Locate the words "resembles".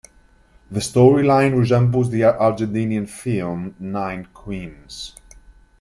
1.55-2.09